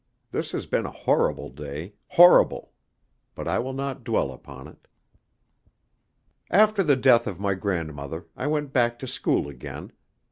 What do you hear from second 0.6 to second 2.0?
been a horrible day